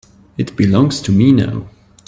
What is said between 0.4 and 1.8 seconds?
belongs to me now.